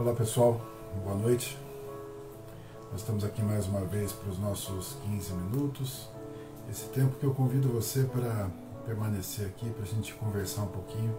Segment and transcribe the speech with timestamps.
[0.00, 0.58] Olá pessoal,
[1.04, 1.58] boa noite.
[2.90, 6.08] Nós estamos aqui mais uma vez para os nossos 15 minutos.
[6.70, 8.48] Esse tempo que eu convido você para
[8.86, 11.14] permanecer aqui, para a gente conversar um pouquinho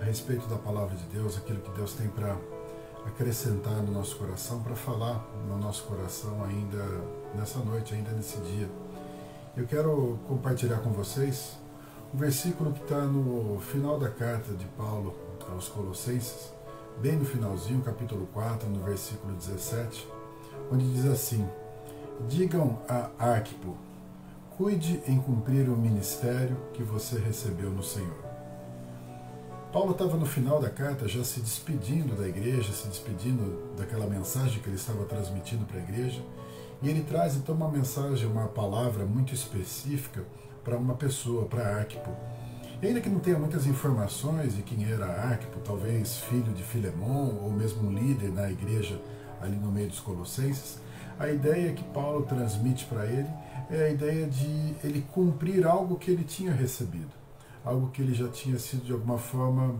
[0.00, 2.36] a respeito da palavra de Deus, aquilo que Deus tem para
[3.04, 6.86] acrescentar no nosso coração, para falar no nosso coração ainda
[7.34, 8.70] nessa noite, ainda nesse dia.
[9.56, 11.58] Eu quero compartilhar com vocês
[12.14, 15.12] um versículo que está no final da carta de Paulo
[15.50, 16.52] aos Colossenses,
[17.00, 20.08] bem no finalzinho, capítulo 4, no versículo 17,
[20.70, 21.48] onde diz assim:
[22.28, 23.76] Digam a Arquipo,
[24.56, 28.22] cuide em cumprir o ministério que você recebeu no Senhor.
[29.72, 34.60] Paulo estava no final da carta já se despedindo da igreja, se despedindo daquela mensagem
[34.60, 36.22] que ele estava transmitindo para a igreja,
[36.82, 40.24] e ele traz então uma mensagem, uma palavra muito específica
[40.62, 42.10] para uma pessoa, para Arquipo.
[42.82, 47.48] Ainda que não tenha muitas informações de quem era Arquipo, talvez filho de Filemon ou
[47.48, 49.00] mesmo um líder na igreja
[49.40, 50.80] ali no meio dos Colossenses,
[51.16, 53.28] a ideia que Paulo transmite para ele
[53.70, 57.12] é a ideia de ele cumprir algo que ele tinha recebido,
[57.64, 59.76] algo que ele já tinha sido de alguma forma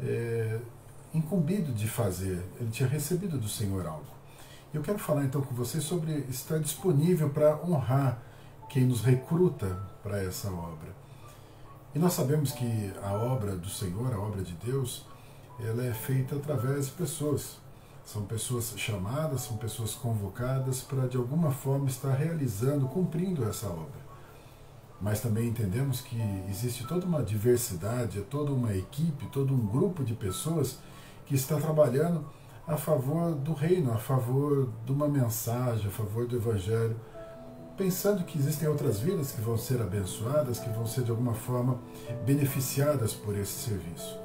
[0.00, 0.58] é,
[1.14, 4.10] incumbido de fazer, ele tinha recebido do Senhor algo.
[4.74, 8.20] Eu quero falar então com vocês sobre estar disponível para honrar
[8.68, 10.98] quem nos recruta para essa obra.
[11.92, 15.04] E nós sabemos que a obra do Senhor, a obra de Deus,
[15.58, 17.58] ela é feita através de pessoas.
[18.04, 24.00] São pessoas chamadas, são pessoas convocadas para de alguma forma estar realizando, cumprindo essa obra.
[25.00, 26.16] Mas também entendemos que
[26.48, 30.78] existe toda uma diversidade, toda uma equipe, todo um grupo de pessoas
[31.26, 32.24] que está trabalhando
[32.68, 36.96] a favor do reino, a favor de uma mensagem, a favor do evangelho,
[37.80, 41.78] pensando que existem outras vidas que vão ser abençoadas, que vão ser de alguma forma
[42.26, 44.18] beneficiadas por esse serviço.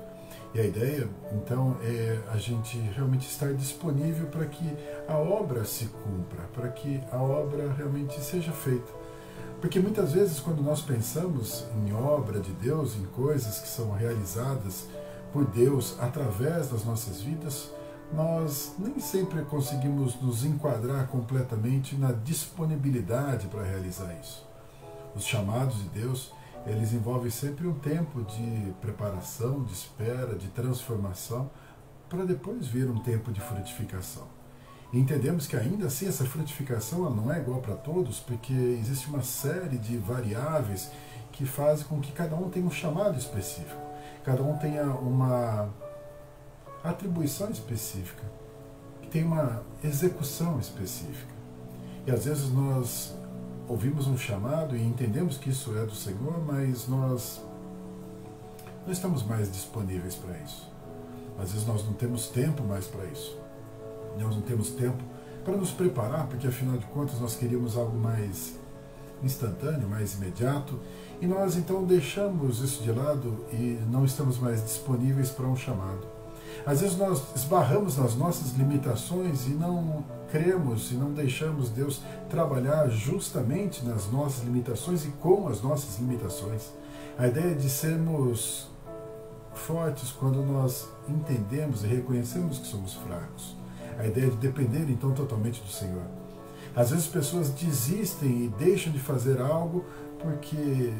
[0.53, 4.65] E a ideia, então, é a gente realmente estar disponível para que
[5.07, 8.91] a obra se cumpra, para que a obra realmente seja feita.
[9.61, 14.85] Porque muitas vezes, quando nós pensamos em obra de Deus, em coisas que são realizadas
[15.31, 17.71] por Deus através das nossas vidas,
[18.13, 24.45] nós nem sempre conseguimos nos enquadrar completamente na disponibilidade para realizar isso.
[25.15, 26.31] Os chamados de Deus,
[26.65, 31.49] eles envolvem sempre um tempo de preparação, de espera, de transformação,
[32.09, 34.27] para depois vir um tempo de frutificação.
[34.93, 39.07] E entendemos que ainda assim essa frutificação ela não é igual para todos, porque existe
[39.07, 40.91] uma série de variáveis
[41.31, 43.81] que fazem com que cada um tenha um chamado específico,
[44.23, 45.69] cada um tenha uma
[46.89, 48.23] atribuição específica,
[49.01, 51.33] que tem uma execução específica.
[52.05, 53.15] E às vezes nós
[53.67, 57.41] ouvimos um chamado e entendemos que isso é do Senhor, mas nós
[58.85, 60.69] não estamos mais disponíveis para isso.
[61.39, 63.37] Às vezes nós não temos tempo mais para isso.
[64.19, 65.03] Nós não temos tempo
[65.43, 68.55] para nos preparar, porque afinal de contas nós queríamos algo mais
[69.23, 70.79] instantâneo, mais imediato,
[71.21, 76.05] e nós então deixamos isso de lado e não estamos mais disponíveis para um chamado.
[76.65, 82.89] Às vezes nós esbarramos nas nossas limitações e não cremos e não deixamos Deus trabalhar
[82.89, 86.73] justamente nas nossas limitações e com as nossas limitações.
[87.17, 88.67] A ideia de sermos
[89.53, 93.55] fortes quando nós entendemos e reconhecemos que somos fracos.
[93.97, 96.03] A ideia de depender então totalmente do Senhor.
[96.75, 99.85] Às vezes pessoas desistem e deixam de fazer algo
[100.19, 100.93] porque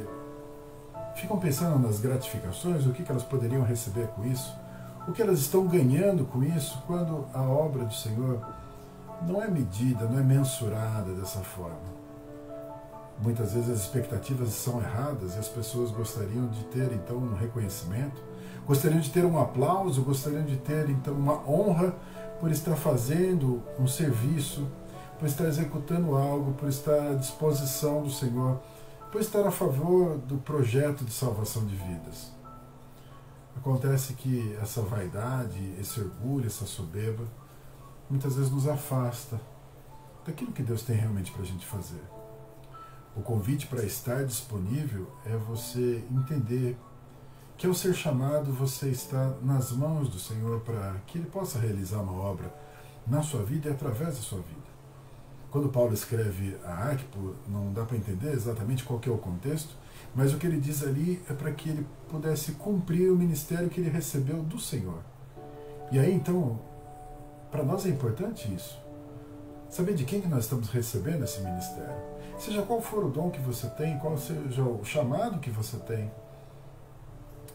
[1.16, 4.54] ficam pensando nas gratificações, o que elas poderiam receber com isso
[5.08, 8.40] o que elas estão ganhando com isso quando a obra do Senhor
[9.28, 11.96] não é medida, não é mensurada dessa forma.
[13.22, 18.22] Muitas vezes as expectativas são erradas e as pessoas gostariam de ter então um reconhecimento,
[18.68, 21.96] gostariam de ter um aplauso, gostariam de ter então uma honra
[22.40, 24.68] por estar fazendo um serviço,
[25.18, 28.60] por estar executando algo, por estar à disposição do Senhor,
[29.12, 32.34] por estar a favor do projeto de salvação de vidas.
[33.56, 37.26] Acontece que essa vaidade, esse orgulho, essa soberba,
[38.10, 39.40] muitas vezes nos afasta
[40.26, 42.02] daquilo que Deus tem realmente para a gente fazer.
[43.16, 46.78] O convite para estar disponível é você entender
[47.58, 52.02] que ao ser chamado você está nas mãos do Senhor para que Ele possa realizar
[52.02, 52.54] uma obra
[53.08, 54.76] na sua vida e através da sua vida.
[55.50, 59.74] Quando Paulo escreve a Arquipo, não dá para entender exatamente qual é o contexto,
[60.16, 63.82] mas o que ele diz ali é para que ele pudesse cumprir o ministério que
[63.82, 65.00] ele recebeu do Senhor.
[65.92, 66.58] E aí então,
[67.52, 68.80] para nós é importante isso.
[69.70, 71.96] Saber de quem que nós estamos recebendo esse ministério.
[72.40, 76.10] Seja qual for o dom que você tem, qual seja o chamado que você tem.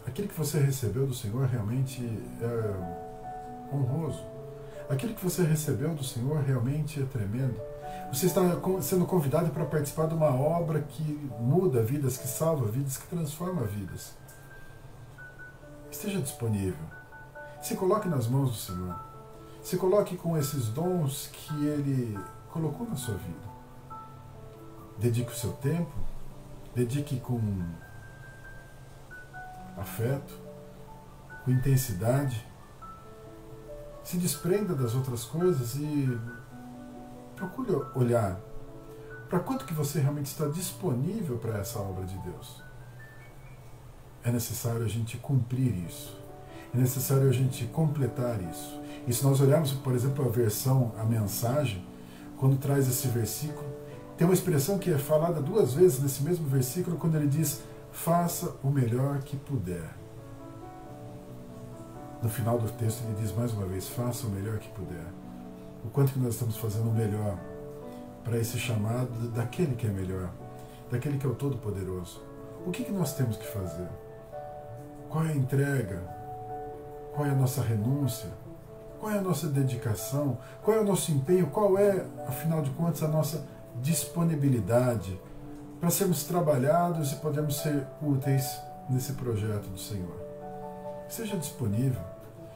[0.07, 2.03] Aquilo que você recebeu do Senhor realmente
[2.43, 4.23] é honroso.
[4.89, 7.61] Aquilo que você recebeu do Senhor realmente é tremendo.
[8.13, 8.41] Você está
[8.83, 13.63] sendo convidado para participar de uma obra que muda vidas, que salva vidas, que transforma
[13.63, 14.15] vidas.
[15.89, 16.85] Esteja disponível.
[17.63, 18.99] Se coloque nas mãos do Senhor.
[19.63, 22.19] Se coloque com esses dons que Ele
[22.51, 23.51] colocou na sua vida.
[24.99, 25.93] Dedique o seu tempo,
[26.75, 27.41] dedique com
[29.77, 30.35] afeto,
[31.45, 32.45] com intensidade.
[34.03, 36.19] Se desprenda das outras coisas e
[37.41, 38.39] procure olhar
[39.29, 42.63] para quanto que você realmente está disponível para essa obra de Deus.
[44.23, 46.19] É necessário a gente cumprir isso.
[46.75, 48.79] É necessário a gente completar isso.
[49.07, 51.85] E se nós olharmos, por exemplo, a versão, a mensagem,
[52.37, 53.67] quando traz esse versículo,
[54.19, 58.55] tem uma expressão que é falada duas vezes nesse mesmo versículo, quando ele diz: faça
[58.63, 59.97] o melhor que puder.
[62.23, 65.07] No final do texto ele diz mais uma vez: faça o melhor que puder
[65.85, 67.39] o quanto que nós estamos fazendo o melhor
[68.25, 70.31] para esse chamado daquele que é melhor,
[70.91, 72.23] daquele que é o Todo-Poderoso.
[72.67, 73.89] O que, que nós temos que fazer?
[75.09, 76.03] Qual é a entrega?
[77.15, 78.29] Qual é a nossa renúncia?
[79.01, 80.39] Qual é a nossa dedicação?
[80.63, 81.47] Qual é o nosso empenho?
[81.47, 83.45] Qual é, afinal de contas, a nossa
[83.81, 85.19] disponibilidade
[85.81, 88.61] para sermos trabalhados e podermos ser úteis
[88.91, 90.15] nesse projeto do Senhor?
[91.09, 92.03] Seja disponível.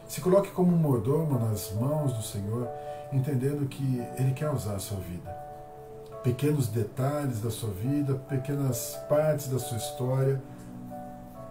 [0.07, 2.69] Se coloque como um mordomo nas mãos do Senhor
[3.13, 5.31] entendendo que Ele quer usar a sua vida.
[6.23, 10.43] Pequenos detalhes da sua vida, pequenas partes da sua história,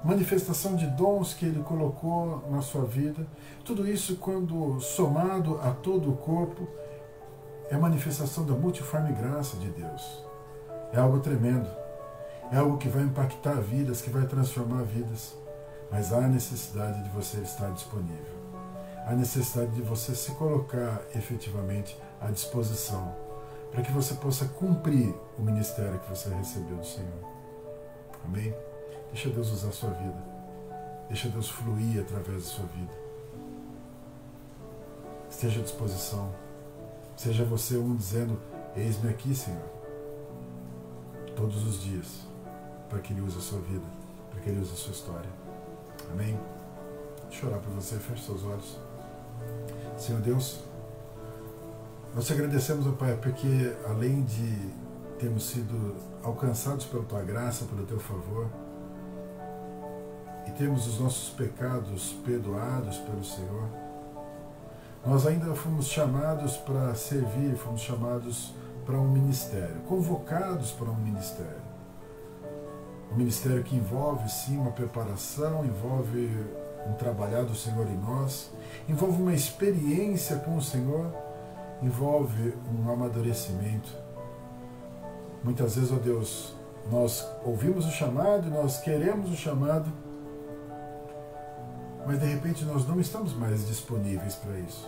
[0.03, 3.25] manifestação de dons que Ele colocou na sua vida,
[3.63, 6.67] tudo isso, quando somado a todo o corpo,
[7.69, 10.23] é manifestação da multiforme graça de Deus.
[10.91, 11.69] É algo tremendo.
[12.51, 15.35] É algo que vai impactar vidas, que vai transformar vidas.
[15.89, 18.42] Mas há necessidade de você estar disponível
[19.05, 23.13] a necessidade de você se colocar efetivamente à disposição
[23.73, 27.33] para que você possa cumprir o ministério que você recebeu do Senhor.
[28.23, 28.53] Amém?
[29.11, 30.23] Deixa Deus usar a sua vida.
[31.07, 32.93] Deixa Deus fluir através da sua vida.
[35.29, 36.33] Esteja à disposição.
[37.17, 38.39] Seja você um dizendo:
[38.75, 39.67] Eis-me aqui, Senhor.
[41.35, 42.27] Todos os dias.
[42.89, 43.85] Para que Ele use a sua vida.
[44.29, 45.29] Para que Ele use a sua história.
[46.11, 46.39] Amém?
[47.27, 47.95] Deixa eu orar por você.
[47.95, 48.77] Feche seus olhos.
[49.97, 50.59] Senhor Deus,
[52.15, 54.69] nós te agradecemos, ó Pai, porque além de
[55.17, 58.47] termos sido alcançados pela tua graça, pelo teu favor,
[60.45, 63.67] e termos os nossos pecados perdoados pelo Senhor,
[65.05, 68.53] nós ainda fomos chamados para servir, fomos chamados
[68.85, 71.63] para um ministério, convocados para um ministério.
[73.11, 76.29] Um ministério que envolve, sim, uma preparação, envolve
[76.87, 78.51] um trabalhar do Senhor em nós,
[78.87, 81.13] envolve uma experiência com o Senhor,
[81.81, 83.89] envolve um amadurecimento.
[85.43, 86.55] Muitas vezes, ó Deus,
[86.91, 89.91] nós ouvimos o chamado, nós queremos o chamado,
[92.05, 94.87] mas de repente nós não estamos mais disponíveis para isso.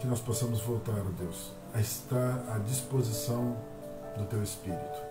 [0.00, 3.56] Que nós possamos voltar, ó Deus, a estar à disposição
[4.16, 5.02] do Teu Espírito,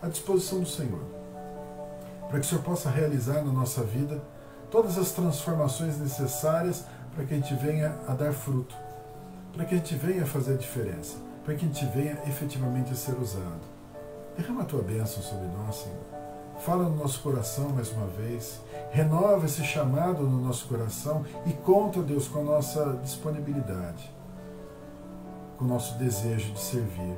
[0.00, 1.25] à disposição do Senhor
[2.36, 4.20] para que o Senhor possa realizar na nossa vida
[4.70, 6.84] todas as transformações necessárias
[7.14, 8.76] para que a gente venha a dar fruto,
[9.54, 11.16] para que a gente venha a fazer a diferença,
[11.46, 13.62] para que a gente venha efetivamente a ser usado.
[14.36, 15.96] Derrama a tua bênção sobre nós, Senhor.
[16.58, 18.60] Fala no nosso coração mais uma vez.
[18.90, 24.14] Renova esse chamado no nosso coração e conta, Deus, com a nossa disponibilidade,
[25.56, 27.16] com o nosso desejo de servir,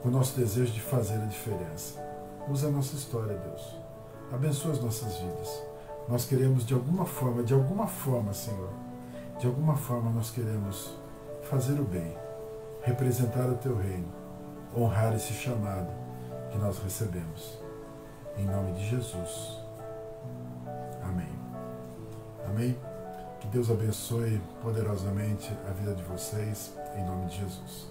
[0.00, 1.98] com o nosso desejo de fazer a diferença.
[2.48, 3.79] Usa a nossa história, Deus
[4.32, 5.62] Abençoa as nossas vidas.
[6.08, 8.70] Nós queremos de alguma forma, de alguma forma, Senhor,
[9.38, 10.94] de alguma forma nós queremos
[11.42, 12.16] fazer o bem,
[12.82, 14.08] representar o teu reino,
[14.76, 15.90] honrar esse chamado
[16.50, 17.58] que nós recebemos.
[18.36, 19.58] Em nome de Jesus.
[21.02, 21.28] Amém.
[22.46, 22.76] Amém.
[23.40, 27.89] Que Deus abençoe poderosamente a vida de vocês, em nome de Jesus.